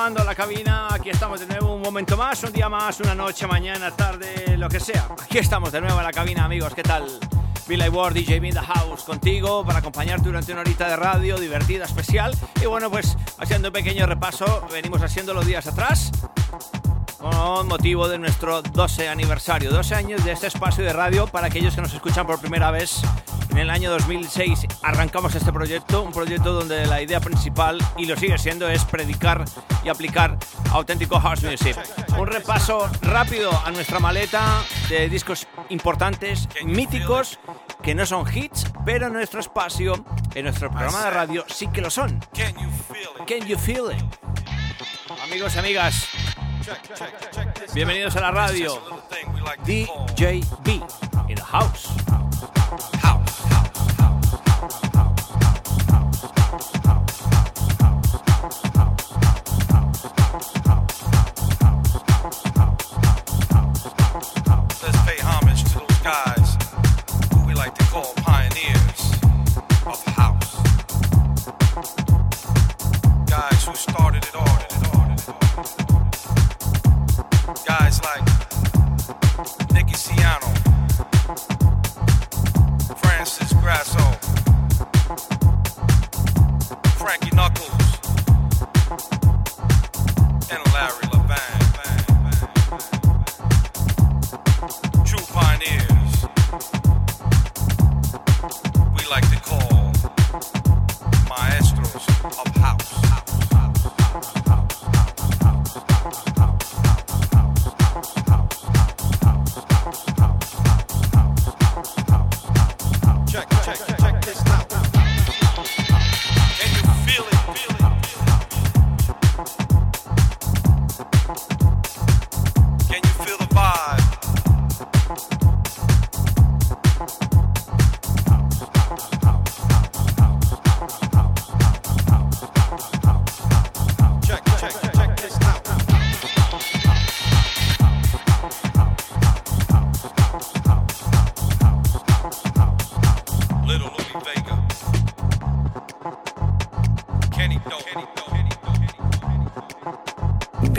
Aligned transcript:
estamos 0.00 0.16
retomando 0.16 0.24
la 0.24 0.34
cabina, 0.34 0.88
aquí 0.90 1.10
estamos 1.10 1.40
de 1.40 1.46
nuevo 1.46 1.74
un 1.74 1.82
momento 1.82 2.16
más, 2.16 2.42
un 2.42 2.52
día 2.52 2.70
más, 2.70 3.00
una 3.00 3.14
noche, 3.14 3.46
mañana, 3.46 3.90
tarde, 3.90 4.56
lo 4.56 4.66
que 4.68 4.80
sea. 4.80 5.08
Aquí 5.22 5.36
estamos 5.36 5.72
de 5.72 5.80
nuevo 5.82 5.98
en 5.98 6.04
la 6.04 6.12
cabina, 6.12 6.46
amigos, 6.46 6.74
¿qué 6.74 6.82
tal? 6.82 7.06
Bill 7.68 7.86
Ward, 7.90 8.14
DJ 8.14 8.36
in 8.36 8.54
the 8.54 8.60
House, 8.60 9.04
contigo 9.04 9.62
para 9.62 9.80
acompañarte 9.80 10.24
durante 10.24 10.52
una 10.52 10.62
horita 10.62 10.88
de 10.88 10.96
radio 10.96 11.38
divertida, 11.38 11.84
especial. 11.84 12.34
Y 12.62 12.66
bueno, 12.66 12.90
pues 12.90 13.18
haciendo 13.38 13.68
un 13.68 13.74
pequeño 13.74 14.06
repaso, 14.06 14.66
venimos 14.72 15.02
haciendo 15.02 15.34
los 15.34 15.44
días 15.44 15.66
atrás 15.66 16.10
con 17.18 17.68
motivo 17.68 18.08
de 18.08 18.16
nuestro 18.16 18.62
12 18.62 19.10
aniversario, 19.10 19.70
12 19.70 19.94
años 19.94 20.24
de 20.24 20.32
este 20.32 20.46
espacio 20.46 20.82
de 20.82 20.94
radio 20.94 21.26
para 21.26 21.48
aquellos 21.48 21.74
que 21.74 21.82
nos 21.82 21.92
escuchan 21.92 22.26
por 22.26 22.40
primera 22.40 22.70
vez. 22.70 23.02
En 23.60 23.64
el 23.64 23.70
año 23.72 23.90
2006 23.90 24.66
arrancamos 24.82 25.34
este 25.34 25.52
proyecto, 25.52 26.00
un 26.02 26.12
proyecto 26.12 26.54
donde 26.54 26.86
la 26.86 27.02
idea 27.02 27.20
principal, 27.20 27.76
y 27.98 28.06
lo 28.06 28.16
sigue 28.16 28.38
siendo, 28.38 28.66
es 28.66 28.86
predicar 28.86 29.44
y 29.84 29.90
aplicar 29.90 30.38
auténtico 30.70 31.20
house 31.20 31.42
music. 31.42 31.76
Un 32.16 32.26
repaso 32.26 32.90
rápido 33.02 33.50
a 33.66 33.70
nuestra 33.70 34.00
maleta 34.00 34.62
de 34.88 35.10
discos 35.10 35.46
importantes, 35.68 36.48
míticos, 36.64 37.38
que 37.82 37.94
no 37.94 38.06
son 38.06 38.24
hits, 38.34 38.64
pero 38.86 39.08
en 39.08 39.12
nuestro 39.12 39.40
espacio, 39.40 40.06
en 40.34 40.44
nuestro 40.44 40.70
programa 40.70 41.04
de 41.04 41.10
radio, 41.10 41.44
sí 41.46 41.66
que 41.66 41.82
lo 41.82 41.90
son. 41.90 42.18
Can 42.32 43.46
you 43.46 43.58
feel 43.58 43.92
it? 43.92 44.02
Amigos 45.22 45.58
amigas, 45.58 46.08
bienvenidos 47.74 48.16
a 48.16 48.22
la 48.22 48.30
radio. 48.30 48.80
DJB 49.66 50.82
in 51.28 51.36
the 51.36 51.42
house. 51.42 51.99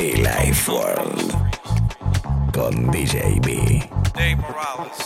Be 0.02 0.16
Life 0.24 0.68
World 0.68 1.32
con 2.52 2.90
DJ 2.90 3.40
B. 3.40 3.88
Dave 4.16 4.38
Morales. 4.42 4.98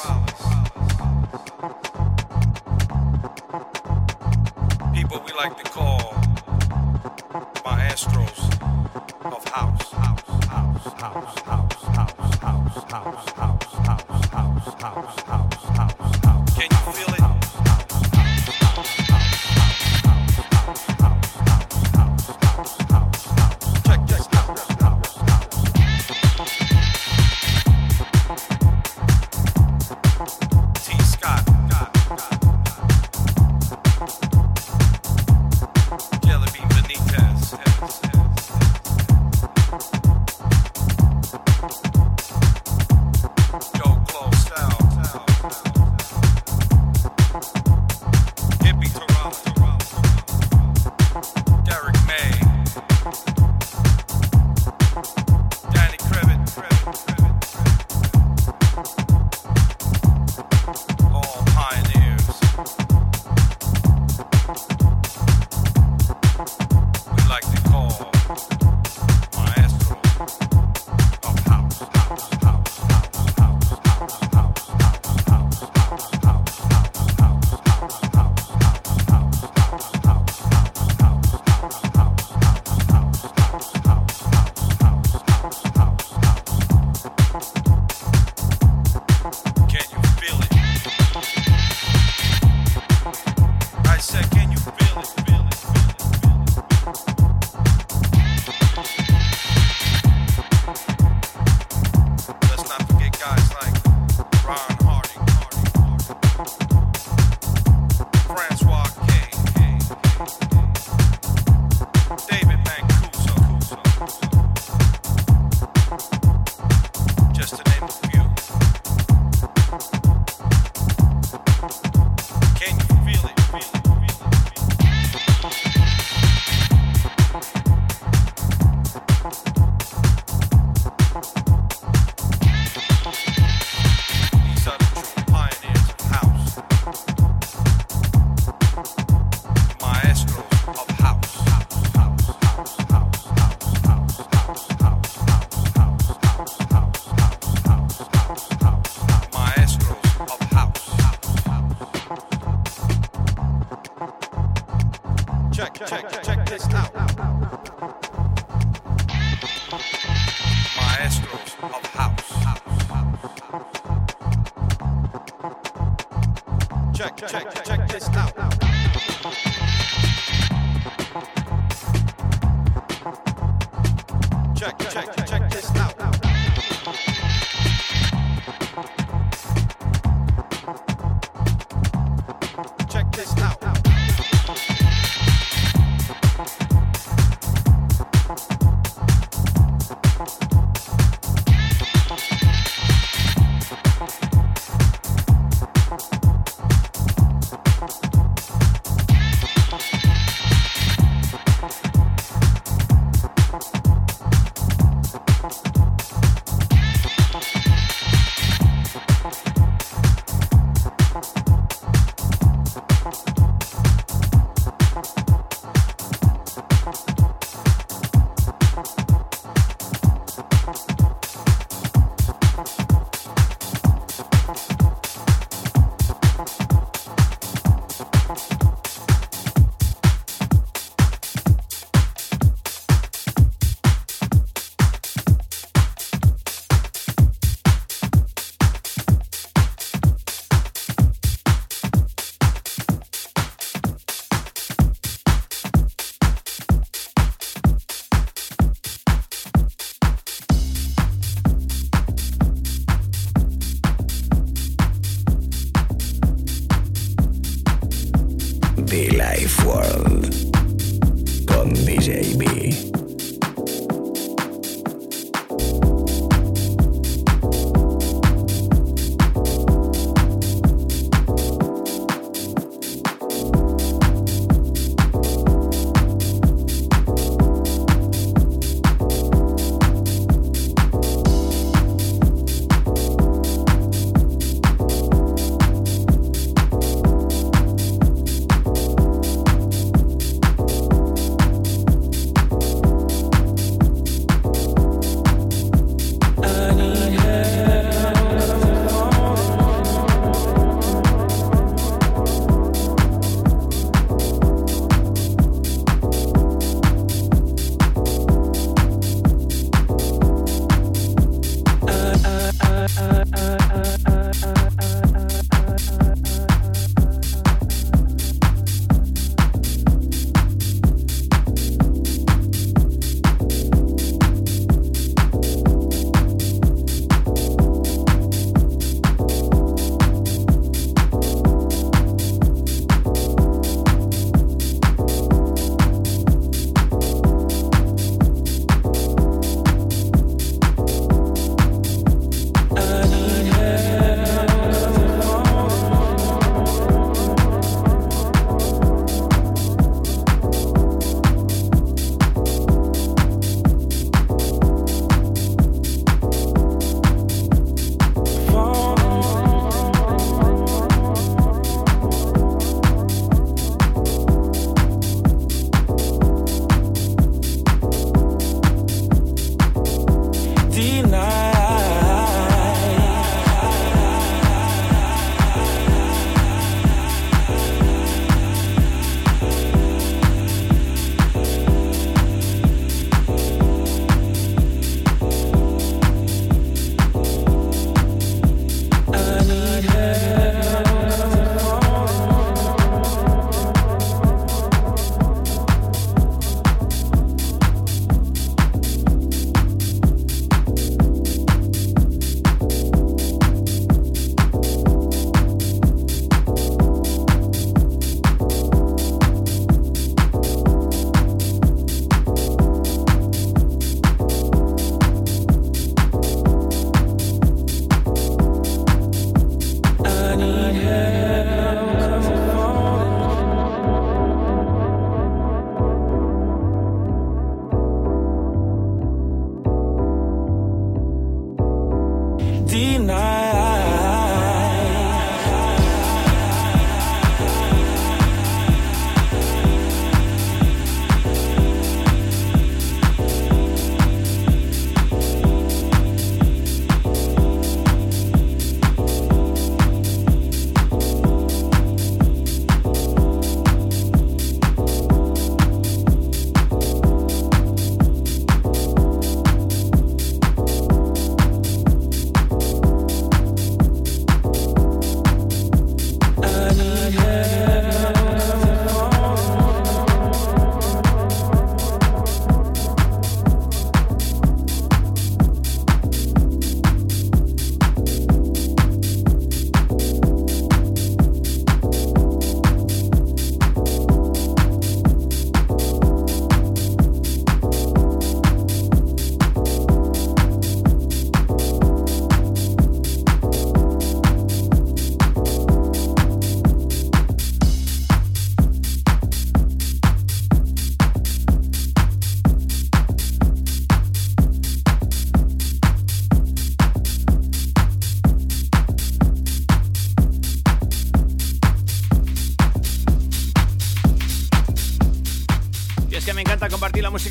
People 4.93 5.21
we 5.25 5.33
like 5.33 5.61
to 5.61 5.69
call 5.69 6.15
maestros 7.65 8.49
of. 9.25 9.43
House, 9.49 9.91
house, 9.91 10.45
house, 10.47 10.93
house, 11.01 11.39
house, 11.41 11.64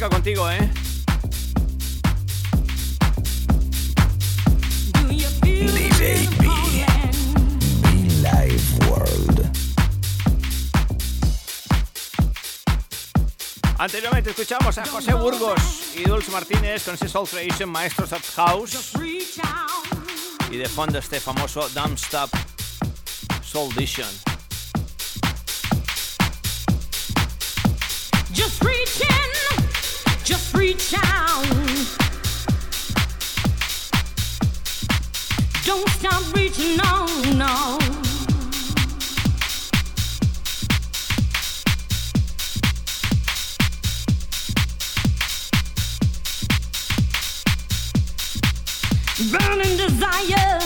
contigo, 0.09 0.51
¿eh? 0.51 0.71
Anteriormente 13.79 14.31
escuchamos 14.31 14.79
a 14.79 14.87
José 14.87 15.13
Burgos 15.13 15.61
y 15.95 16.05
Dulce 16.05 16.31
Martínez 16.31 16.85
con 16.85 16.95
ese 16.95 17.09
Soul 17.09 17.29
Creation 17.29 17.69
Maestros 17.69 18.13
of 18.13 18.35
House. 18.37 18.93
Y 20.51 20.57
de 20.57 20.69
fondo 20.69 20.99
este 20.99 21.21
famoso 21.21 21.69
Dumb 21.71 21.95
Stop 21.95 22.31
Soul 23.43 23.73
Edition. 23.77 24.24
desire. 49.89 50.64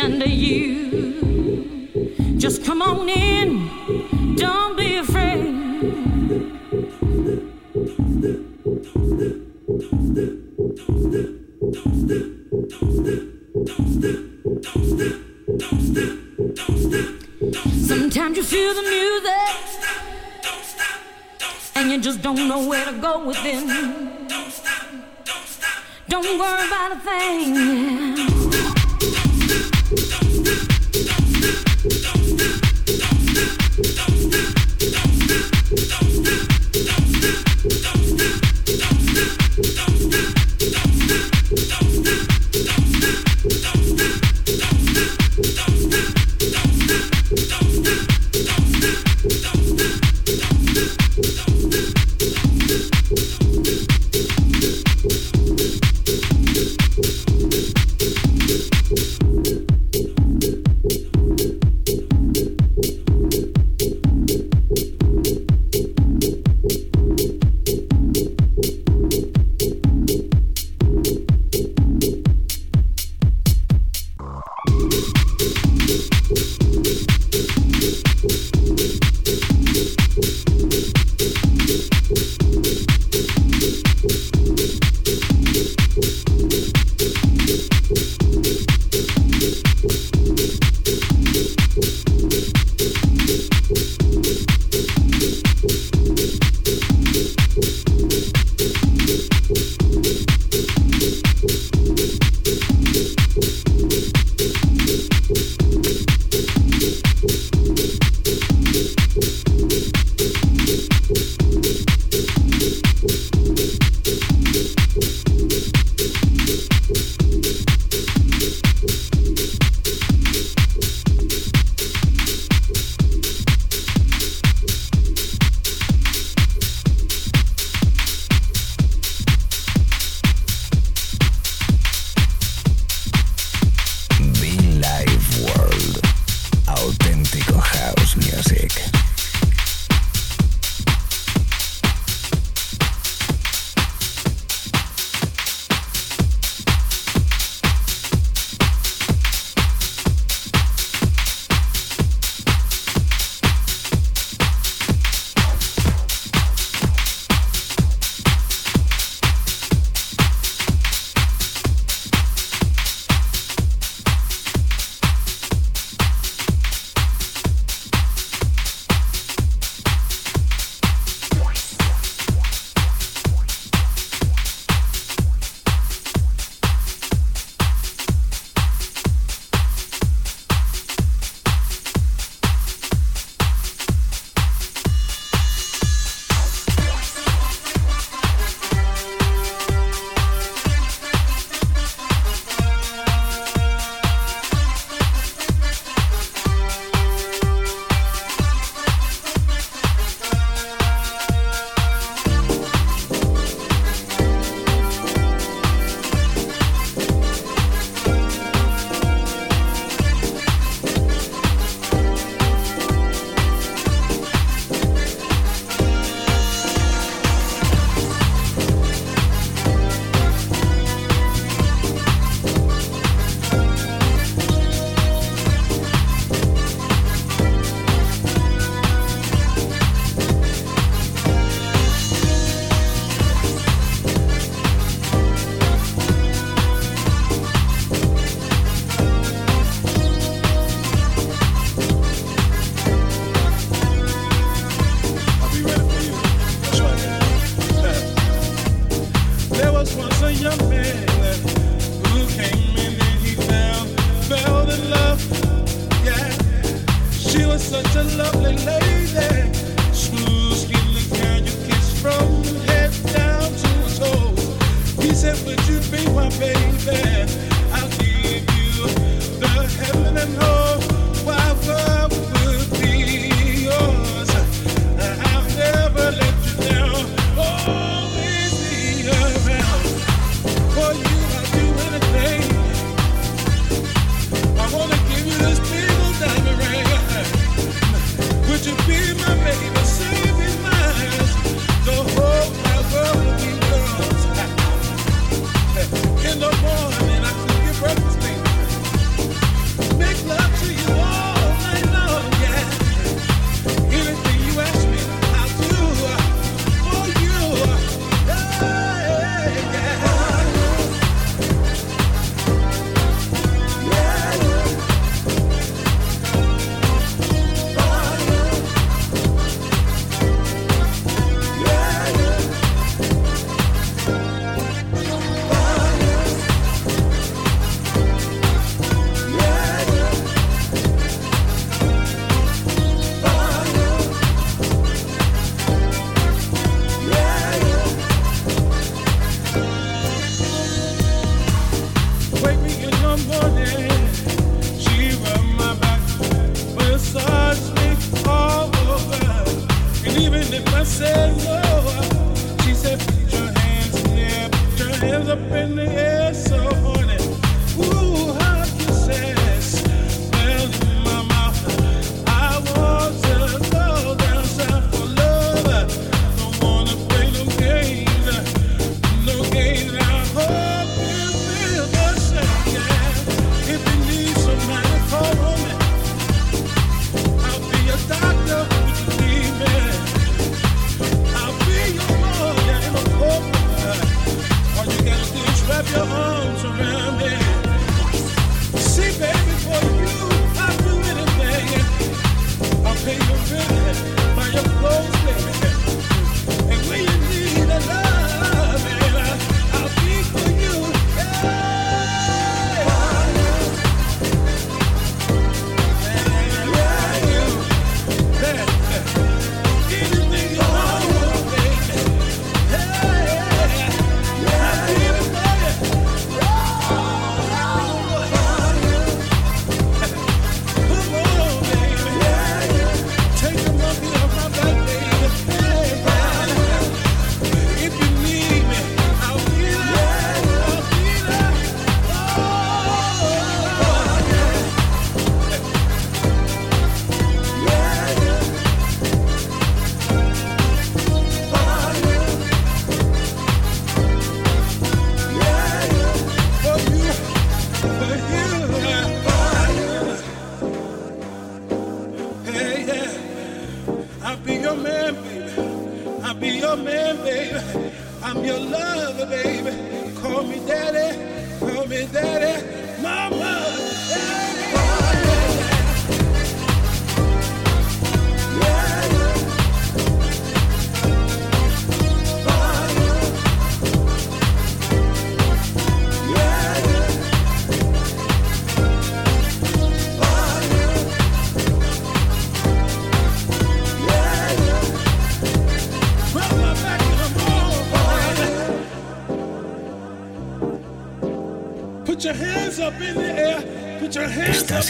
Under 0.00 0.26
to 0.26 0.30
you. 0.30 0.67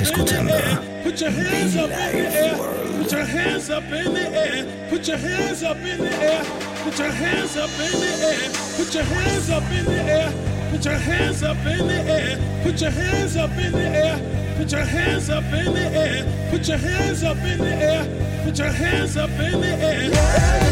Estás 0.00 0.10
escuchando 0.12 0.54
Put 1.02 1.20
your 1.20 1.30
hands 1.32 1.76
up 1.76 1.90
in 1.90 2.22
the 2.22 2.38
air 2.38 2.56
Put 2.98 3.10
your 3.10 3.24
hands 3.24 3.68
up 3.68 3.82
in 3.82 4.14
the 4.14 4.28
air 4.28 4.66
Put 4.90 5.08
your 5.08 5.18
hands 5.18 5.62
up 5.64 5.76
in 5.78 5.98
the 5.98 6.22
air 6.22 6.42
Put 6.84 6.98
your 6.98 7.10
hands 7.10 7.58
up 7.58 7.70
in 7.80 7.98
the 7.98 8.22
air 8.22 8.50
Put 8.76 8.94
your 8.94 9.02
hands 9.02 9.50
up 9.50 9.64
in 9.72 9.84
the 9.86 10.00
air 10.00 10.32
Put 10.70 10.84
your 10.84 10.94
hands 10.94 11.42
up 11.42 11.66
in 11.66 11.86
the 11.88 11.94
air 11.94 12.38
Put 12.62 12.80
your 12.80 12.90
hands 12.90 13.36
up 13.36 13.50
in 13.58 13.72
the 13.72 13.88
air 13.88 14.54
Put 14.56 14.70
your 14.70 14.84
hands 14.84 15.30
up 15.30 15.44
in 15.52 15.74
the 15.74 15.80
air 15.80 16.50
Put 16.50 16.68
your 16.68 16.78
hands 16.78 17.24
up 17.24 17.36
in 17.38 17.58
the 17.58 17.74
air 17.74 18.44
Put 18.44 18.58
your 18.58 18.70
hands 18.70 19.16
up 19.16 19.30
in 19.30 19.60
the 19.60 19.66
air 19.66 20.67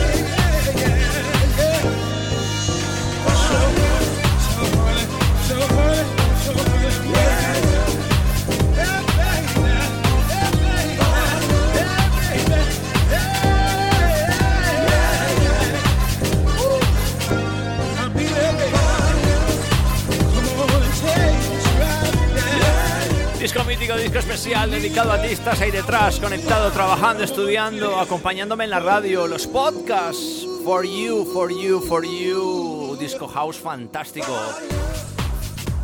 mercado 24.97 25.13
artistas 25.13 25.61
ahí 25.61 25.71
detrás, 25.71 26.19
conectado, 26.19 26.71
trabajando, 26.73 27.23
estudiando, 27.23 28.01
acompañándome 28.01 28.65
en 28.65 28.71
la 28.71 28.81
radio, 28.81 29.27
los 29.27 29.47
podcasts. 29.47 30.47
For 30.65 30.87
you, 30.87 31.31
for 31.35 31.51
you, 31.51 31.83
for 31.83 32.03
you. 32.03 32.97
Disco 32.99 33.29
House 33.29 33.59
fantástico. 33.59 34.35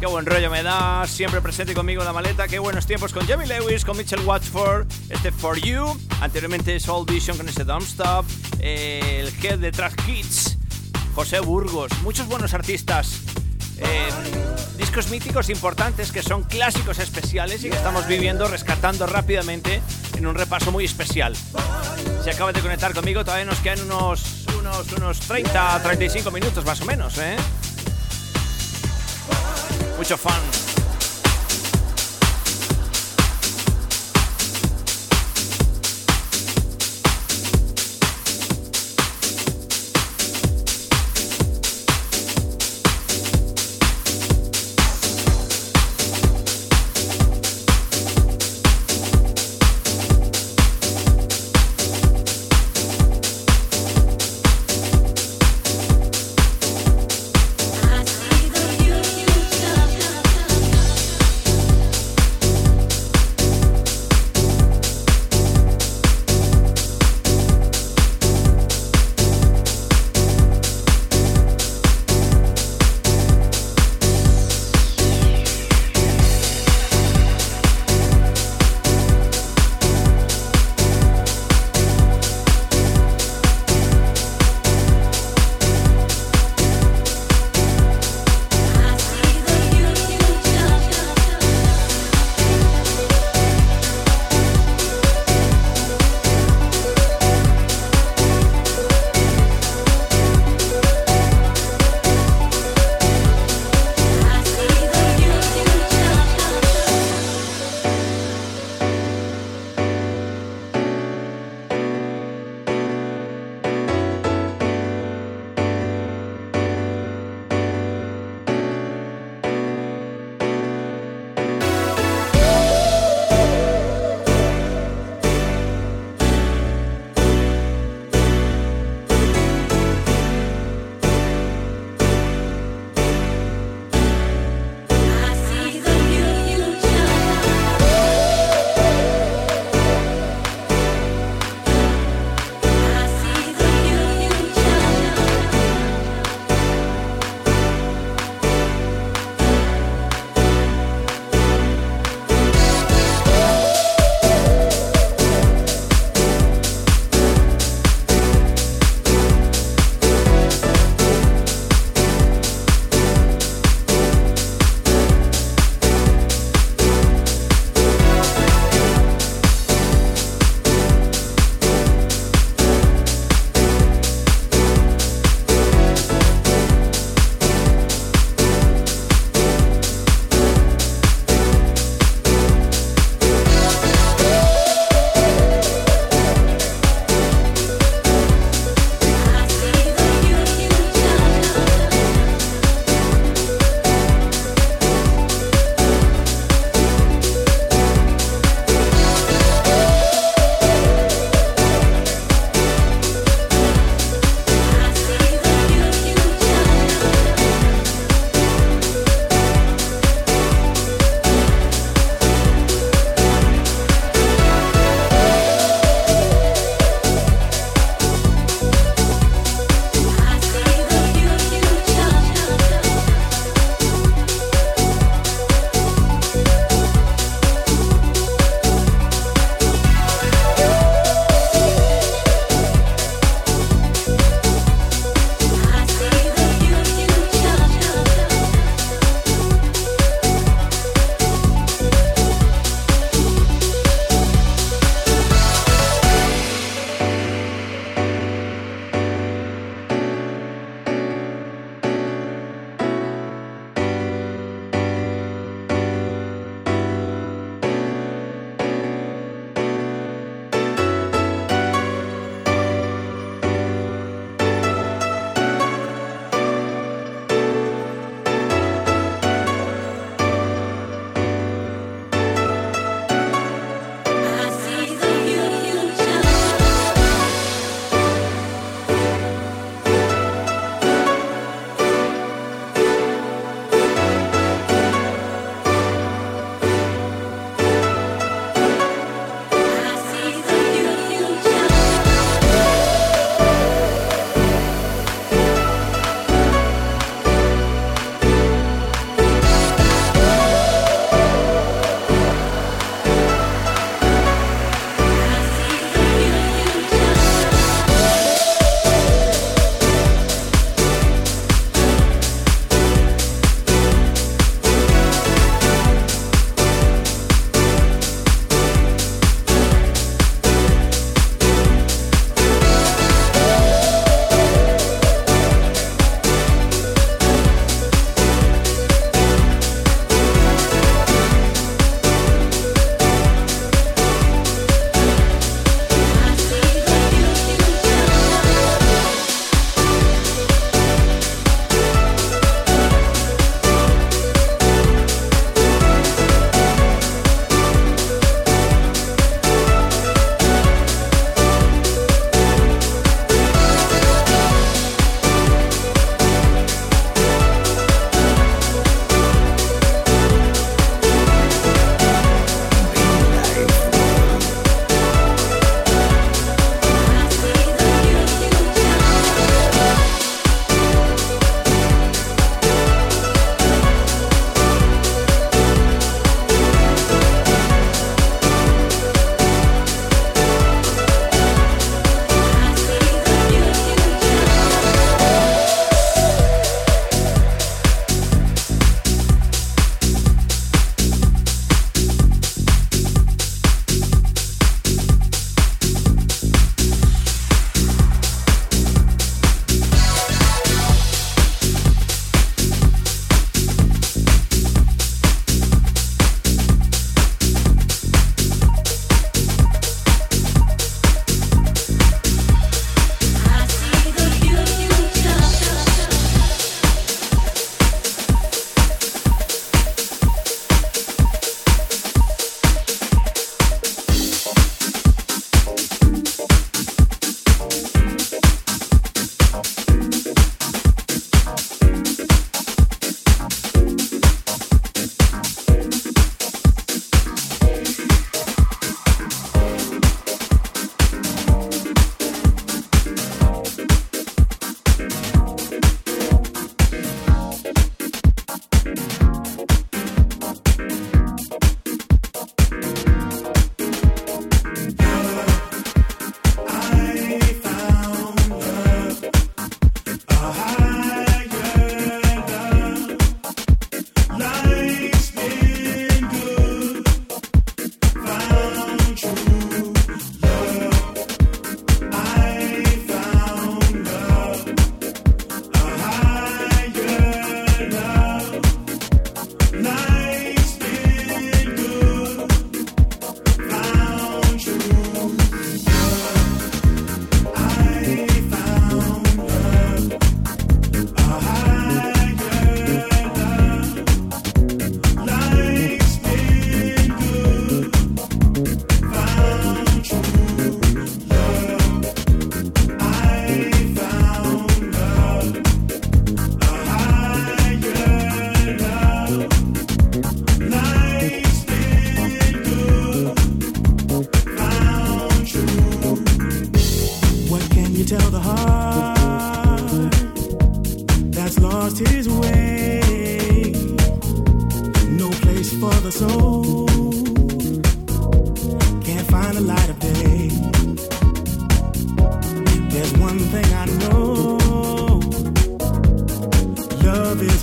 Qué 0.01 0.07
buen 0.07 0.25
rollo 0.25 0.48
me 0.48 0.62
da, 0.62 1.07
siempre 1.07 1.42
presente 1.42 1.75
conmigo 1.75 2.01
en 2.01 2.07
la 2.07 2.14
maleta. 2.14 2.48
Qué 2.48 2.59
buenos 2.59 2.87
tiempos 2.87 3.12
con 3.12 3.27
Jamie 3.27 3.46
Lewis, 3.46 3.85
con 3.85 3.98
Mitchell 3.98 4.20
Watchford. 4.20 4.87
Este 5.11 5.31
For 5.31 5.61
You, 5.61 5.94
anteriormente 6.22 6.81
Soul 6.81 7.05
Vision 7.05 7.37
con 7.37 7.46
este 7.51 7.64
Dumb 7.64 7.83
Stuff. 7.83 8.25
Eh, 8.61 9.27
el 9.27 9.44
head 9.44 9.59
de 9.59 9.72
Trash 9.72 9.94
Kids, 10.07 10.57
José 11.14 11.40
Burgos. 11.40 11.92
Muchos 12.03 12.27
buenos 12.29 12.55
artistas 12.55 13.20
discos 14.77 15.11
míticos 15.11 15.49
importantes 15.49 16.12
que 16.12 16.23
son 16.23 16.42
clásicos 16.42 16.99
especiales 16.99 17.64
y 17.64 17.71
que 17.71 17.77
estamos 17.77 18.07
viviendo, 18.07 18.47
rescatando 18.47 19.07
rápidamente 19.07 19.81
en 20.16 20.27
un 20.27 20.35
repaso 20.35 20.71
muy 20.71 20.85
especial. 20.85 21.35
Si 22.23 22.31
acabas 22.31 22.55
de 22.55 22.61
conectar 22.61 22.92
conmigo, 22.92 23.25
todavía 23.25 23.47
nos 23.47 23.59
quedan 23.61 23.81
unos, 23.83 24.45
unos, 24.59 24.92
unos 24.92 25.21
30, 25.21 25.83
35 25.83 26.31
minutos 26.31 26.64
más 26.64 26.81
o 26.83 26.85
menos, 26.85 27.16
¿eh? 27.18 27.37
Mucho 29.97 30.18
fun. 30.18 30.62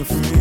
A 0.01 0.05
friend. 0.05 0.38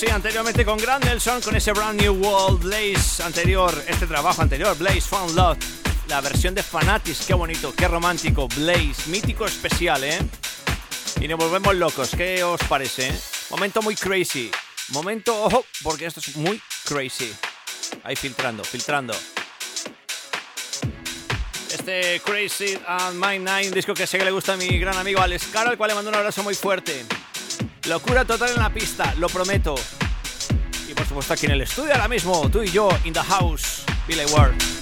Sí, 0.00 0.08
anteriormente 0.08 0.64
con 0.64 0.78
Grand 0.78 1.04
Nelson, 1.04 1.42
con 1.42 1.54
ese 1.54 1.72
Brand 1.72 2.00
New 2.00 2.14
World, 2.14 2.62
Blaze 2.62 3.22
anterior, 3.22 3.70
este 3.86 4.06
trabajo 4.06 4.40
anterior, 4.40 4.74
Blaze 4.78 5.02
Found 5.02 5.36
Love, 5.36 5.58
la 6.08 6.22
versión 6.22 6.54
de 6.54 6.62
Fanatis, 6.62 7.24
qué 7.26 7.34
bonito, 7.34 7.74
qué 7.74 7.86
romántico, 7.86 8.48
Blaze, 8.48 9.10
mítico 9.10 9.44
especial, 9.44 10.02
¿eh? 10.04 10.18
Y 11.20 11.28
nos 11.28 11.38
volvemos 11.38 11.74
locos, 11.74 12.12
¿qué 12.16 12.42
os 12.42 12.58
parece? 12.62 13.08
eh? 13.08 13.20
Momento 13.50 13.82
muy 13.82 13.94
crazy, 13.94 14.50
momento, 14.88 15.38
ojo, 15.38 15.66
porque 15.82 16.06
esto 16.06 16.20
es 16.20 16.34
muy 16.34 16.62
crazy. 16.86 17.30
Ahí 18.02 18.16
filtrando, 18.16 18.64
filtrando. 18.64 19.12
Este 21.70 22.22
Crazy 22.24 22.78
and 22.86 23.22
My 23.22 23.38
Nine, 23.38 23.70
disco 23.70 23.92
que 23.92 24.06
sé 24.06 24.16
que 24.16 24.24
le 24.24 24.30
gusta 24.30 24.54
a 24.54 24.56
mi 24.56 24.78
gran 24.78 24.96
amigo 24.96 25.20
Alex 25.20 25.48
Caro, 25.52 25.68
al 25.68 25.76
cual 25.76 25.88
le 25.88 25.94
mando 25.94 26.08
un 26.08 26.16
abrazo 26.16 26.42
muy 26.42 26.54
fuerte. 26.54 27.04
Locura 27.88 28.24
total 28.24 28.50
en 28.50 28.62
la 28.62 28.70
pista, 28.70 29.14
lo 29.16 29.28
prometo. 29.28 29.74
Y 30.88 30.94
por 30.94 31.06
supuesto 31.06 31.34
aquí 31.34 31.46
en 31.46 31.52
el 31.52 31.62
estudio 31.62 31.92
ahora 31.92 32.08
mismo, 32.08 32.48
tú 32.50 32.62
y 32.62 32.70
yo, 32.70 32.88
in 33.04 33.12
the 33.12 33.20
house, 33.20 33.84
Billy 34.06 34.24
Ward. 34.32 34.79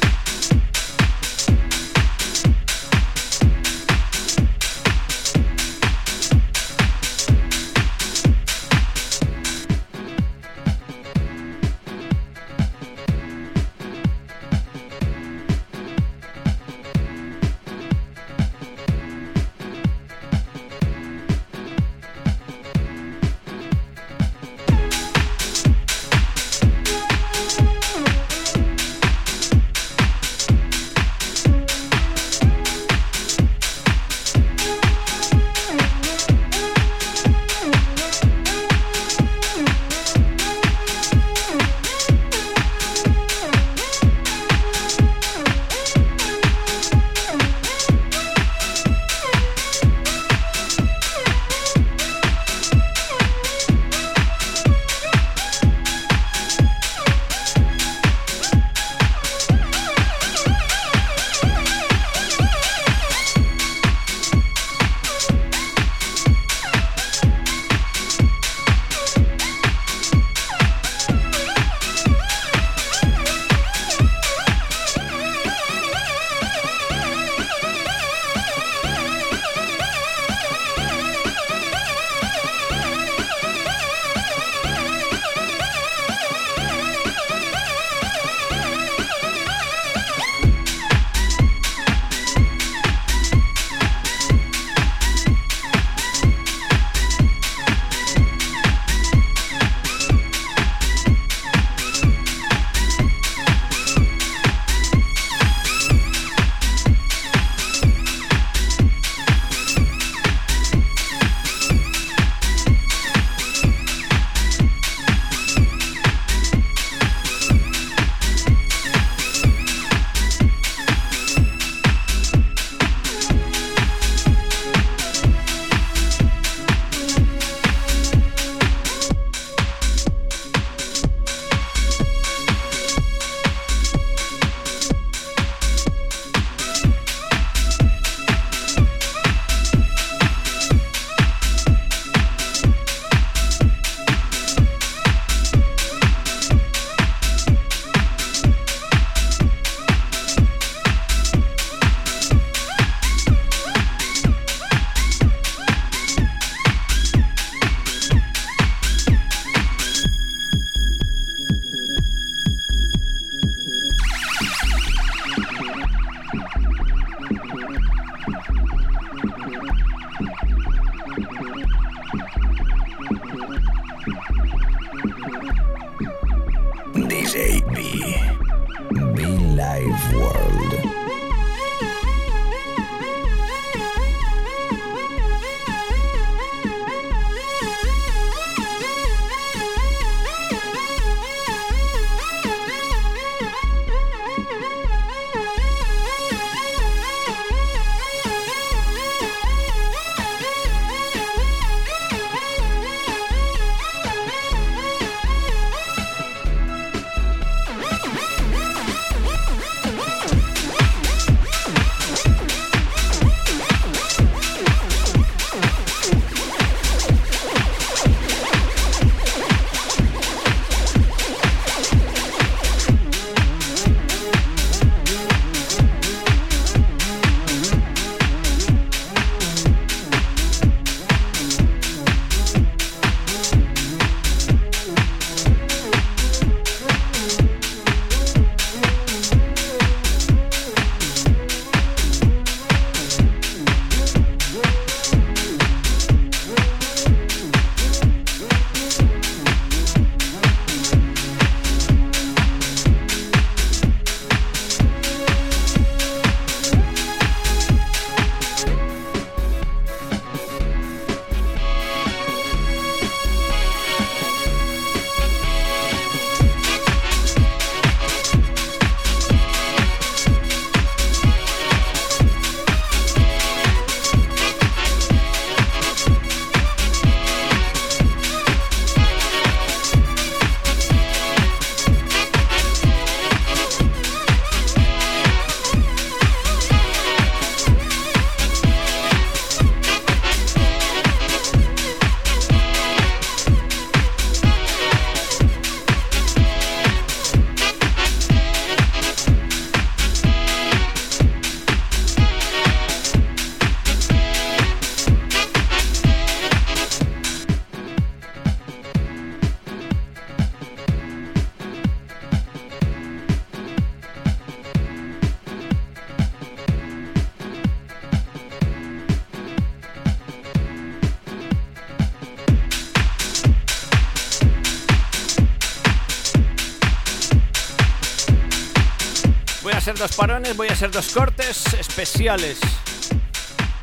Dos 329.98 330.14
parones, 330.14 330.56
voy 330.56 330.68
a 330.68 330.72
hacer 330.72 330.92
dos 330.92 331.08
cortes 331.08 331.64
especiales. 331.74 332.58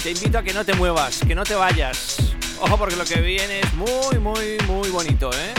Te 0.02 0.12
invito 0.12 0.38
a 0.38 0.44
que 0.44 0.54
no 0.54 0.64
te 0.64 0.74
muevas, 0.74 1.20
que 1.28 1.36
no 1.36 1.44
te 1.44 1.56
vayas. 1.56 2.18
Ojo 2.62 2.78
porque 2.78 2.96
lo 2.96 3.04
que 3.04 3.20
viene 3.20 3.60
es 3.60 3.74
muy, 3.74 4.18
muy, 4.20 4.58
muy 4.66 4.90
bonito, 4.90 5.30
¿eh? 5.34 5.54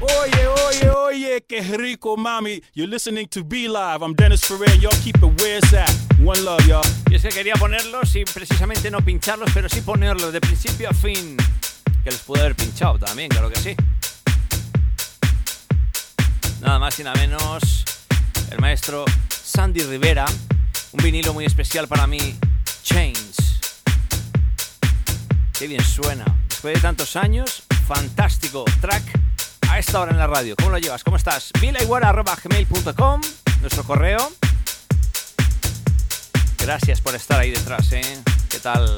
Oye, 0.00 0.46
oye, 0.46 0.90
oye, 0.90 1.44
que 1.48 1.60
rico, 1.62 2.16
mami. 2.16 2.62
You're 2.74 2.88
listening 2.88 3.26
to 3.30 3.42
Be 3.42 3.68
Live. 3.68 4.00
I'm 4.00 4.14
Dennis 4.14 4.44
Ferrer. 4.44 4.78
Y'all 4.78 4.92
keep 5.02 5.16
it 5.16 5.42
where 5.42 5.58
it's 5.58 5.72
at. 5.72 5.90
One 6.22 6.44
love, 6.44 6.64
y'all. 6.68 6.86
Y 7.10 7.16
es 7.16 7.22
que 7.22 7.30
quería 7.30 7.54
ponerlos 7.54 8.14
y 8.14 8.24
precisamente 8.24 8.92
no 8.92 9.00
pincharlos, 9.00 9.50
pero 9.52 9.68
sí 9.68 9.80
ponerlos 9.80 10.32
de 10.32 10.40
principio 10.40 10.88
a 10.90 10.94
fin. 10.94 11.36
Que 12.08 12.12
les 12.12 12.22
pude 12.22 12.40
haber 12.40 12.56
pinchado 12.56 12.98
también, 12.98 13.28
claro 13.28 13.50
que 13.50 13.60
sí. 13.60 13.76
Nada 16.62 16.78
más 16.78 16.98
y 16.98 17.04
nada 17.04 17.14
menos, 17.16 17.84
el 18.50 18.58
maestro 18.60 19.04
Sandy 19.28 19.82
Rivera. 19.82 20.24
Un 20.92 21.04
vinilo 21.04 21.34
muy 21.34 21.44
especial 21.44 21.86
para 21.86 22.06
mí, 22.06 22.34
Chains. 22.82 23.60
Qué 25.52 25.66
bien 25.66 25.84
suena. 25.84 26.24
Después 26.48 26.76
de 26.76 26.80
tantos 26.80 27.14
años, 27.14 27.64
fantástico 27.86 28.64
track 28.80 29.04
a 29.68 29.78
esta 29.78 30.00
hora 30.00 30.12
en 30.12 30.16
la 30.16 30.28
radio. 30.28 30.56
¿Cómo 30.56 30.70
lo 30.70 30.78
llevas? 30.78 31.04
¿Cómo 31.04 31.18
estás? 31.18 31.50
vilaiguara.gmail.com, 31.60 33.20
nuestro 33.60 33.84
correo. 33.84 34.32
Gracias 36.56 37.02
por 37.02 37.14
estar 37.14 37.38
ahí 37.38 37.50
detrás, 37.50 37.92
¿eh? 37.92 38.22
¿Qué 38.48 38.60
tal? 38.60 38.96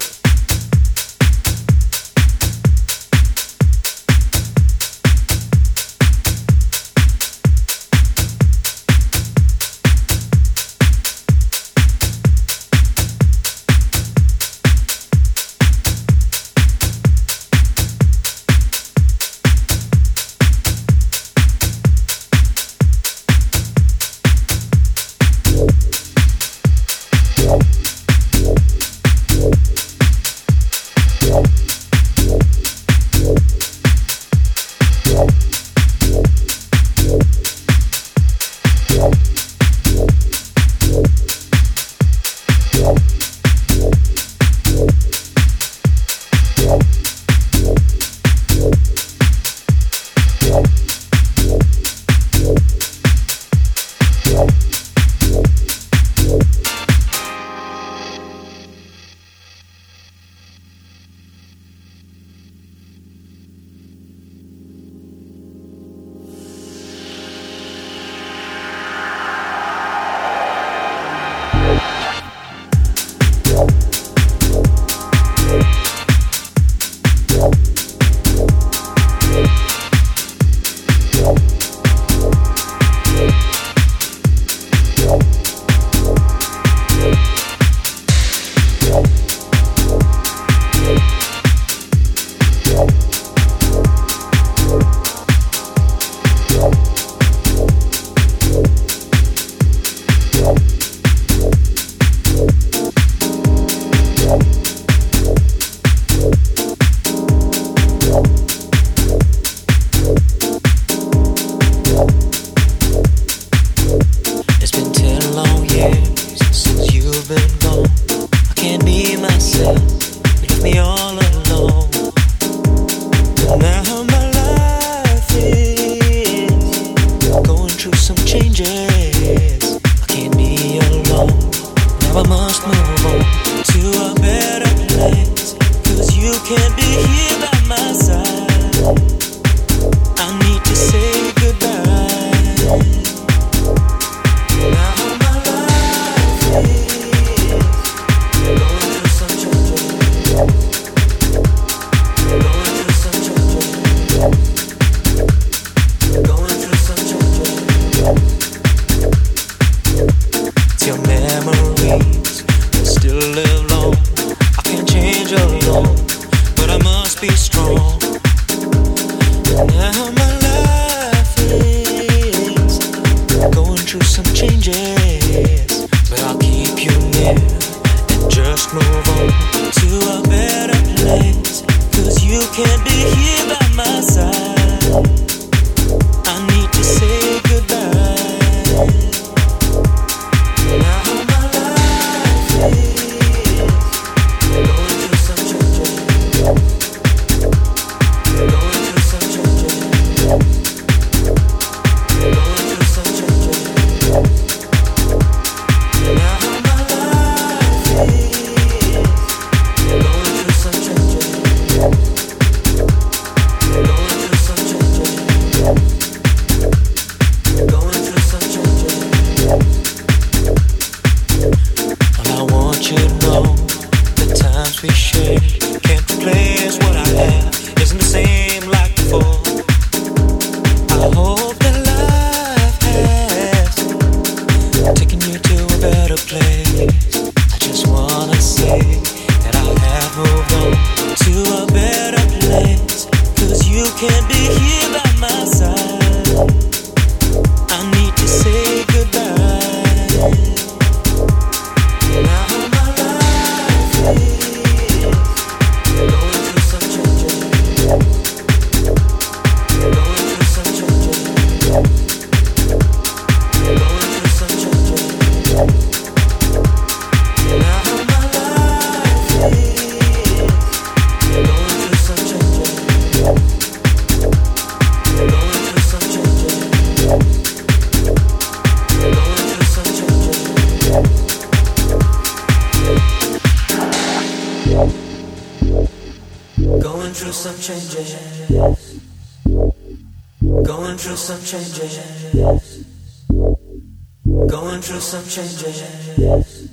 Changes. 295.41 296.69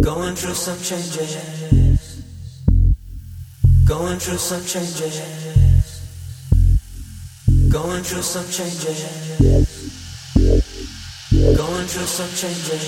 Going 0.00 0.34
through 0.36 0.54
some 0.54 0.78
changes. 0.78 2.22
Going 3.84 4.18
through 4.18 4.38
some 4.38 4.64
changes. 4.64 5.20
Going 7.68 8.02
through 8.02 8.22
some 8.22 8.48
changes. 8.50 9.00
Going 11.56 11.86
through 11.86 12.06
some 12.06 12.30
changes. 12.40 12.84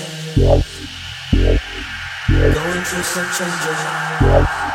Going 2.37 2.83
through 2.83 3.03
some 3.03 3.29
changes. 3.37 4.72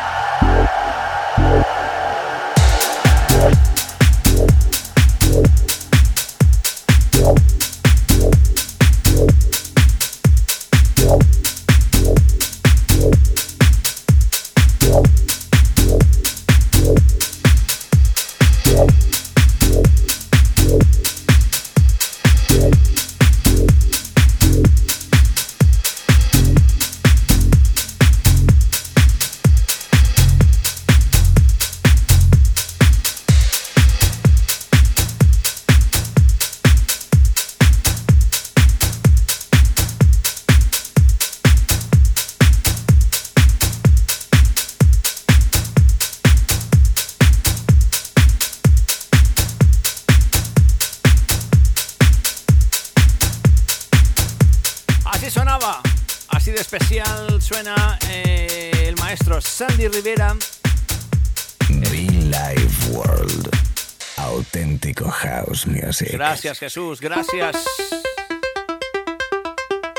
Gracias 66.01 66.59
Jesús, 66.59 67.01
gracias. 67.01 67.57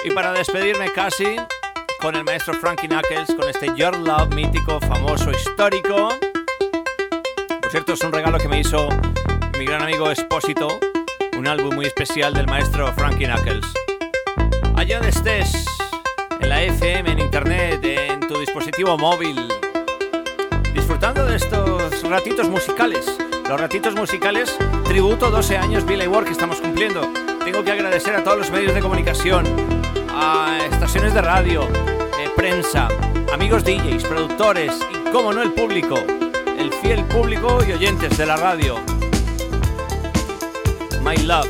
Y 0.06 0.12
para 0.12 0.32
despedirme 0.32 0.91
casi 0.91 1.36
con 2.00 2.16
el 2.16 2.24
maestro 2.24 2.54
Frankie 2.54 2.88
Knuckles, 2.88 3.36
con 3.36 3.50
este 3.50 3.68
Your 3.76 3.97
Love 3.97 4.34
mítico, 4.34 4.80
famoso, 4.80 5.32
histórico. 5.32 6.10
Por 7.62 7.72
cierto, 7.72 7.93
es 7.93 8.02
un 8.02 8.14
regalo 8.14 8.38
que 8.38 8.47
me 8.47 8.62
hizo 8.62 8.88
mi 9.58 9.66
gran 9.66 9.82
amigo 9.82 10.10
Espósito, 10.10 10.80
un 11.38 11.47
álbum 11.47 11.76
muy 11.76 11.86
especial 11.86 12.34
del 12.34 12.47
maestro 12.47 12.93
Frankie 12.93 13.26
Knuckles. 13.26 13.66
Allá 14.76 14.97
donde 14.97 15.10
estés, 15.10 15.66
en 16.39 16.50
la 16.50 16.64
FM, 16.64 17.12
en 17.12 17.20
internet, 17.20 17.84
en 17.84 18.22
tu 18.22 18.39
dispositivo 18.39 18.97
móvil, 18.97 19.36
disfrutando 20.74 21.26
de 21.26 21.36
estos 21.36 22.02
ratitos 22.04 22.47
musicales. 22.47 23.06
Los 23.50 23.60
ratitos 23.60 23.95
musicales, 23.95 24.56
tributo 24.86 25.32
12 25.32 25.58
años 25.58 25.84
Billy 25.84 26.06
Ward 26.06 26.26
que 26.26 26.34
estamos 26.34 26.62
cumpliendo. 26.62 27.02
Tengo 27.43 27.64
que 27.64 27.72
agradecer 27.72 28.14
a 28.14 28.24
todos 28.24 28.38
los 28.38 28.52
medios 28.52 28.76
de 28.76 28.80
comunicación, 28.80 29.43
a 30.08 30.60
estaciones 30.72 31.16
de 31.16 31.22
radio, 31.24 31.64
eh, 31.64 32.30
prensa, 32.36 32.88
amigos 33.34 33.64
DJs, 33.64 34.04
productores 34.04 34.72
y, 34.91 35.10
como 35.10 35.34
no, 35.34 35.41
el 35.41 35.52
público, 35.54 35.95
el 36.60 36.72
fiel 36.74 37.04
público 37.06 37.58
y 37.68 37.72
oyentes 37.72 38.20
de 38.20 38.28
la 38.28 38.38
radio. 38.38 38.76
My 41.02 41.18
love, 41.18 41.50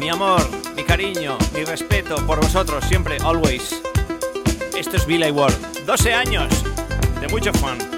mi 0.00 0.08
amor, 0.08 0.42
mi 0.74 0.82
cariño, 0.82 1.38
mi 1.54 1.62
respeto 1.62 2.16
por 2.26 2.40
vosotros, 2.40 2.84
siempre, 2.86 3.18
always. 3.18 3.80
Esto 4.76 4.96
es 4.96 5.06
Billy 5.06 5.30
Ward. 5.30 5.54
12 5.86 6.12
años 6.12 6.48
de 7.20 7.28
mucho 7.28 7.52
fun. 7.52 7.95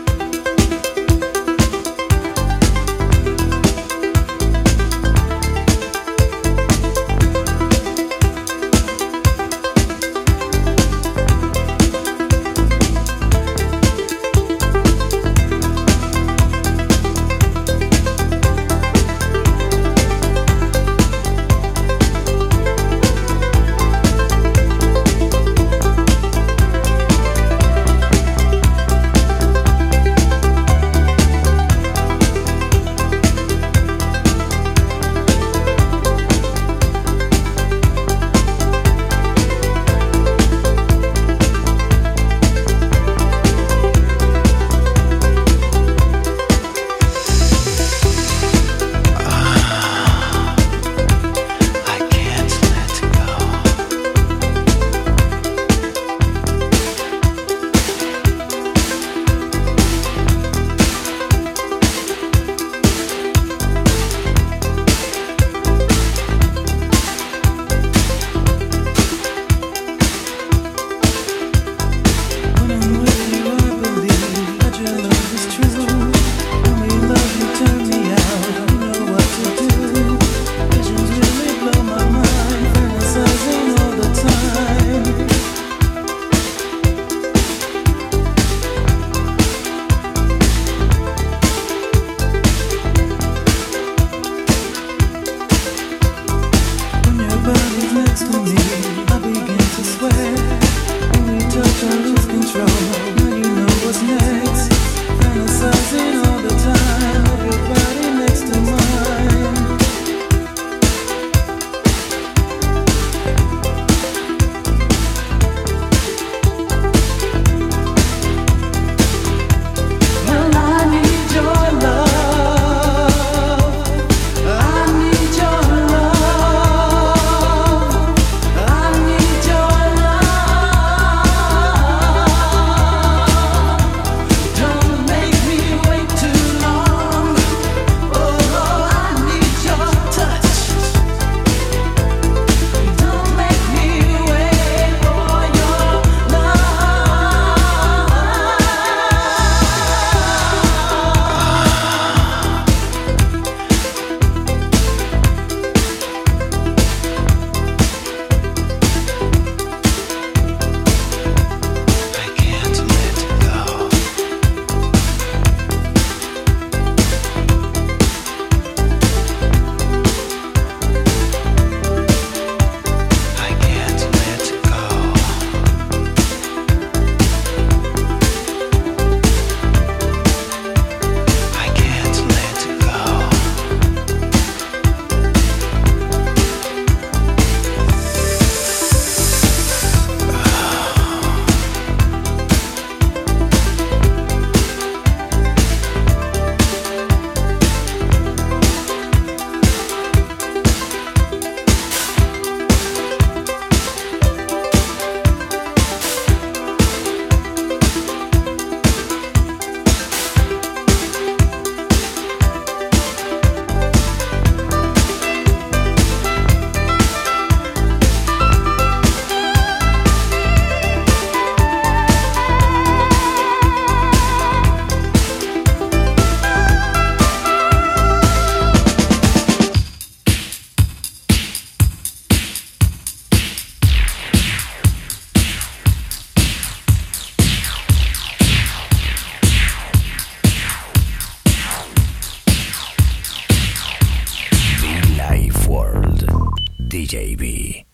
DJ 247.09 247.88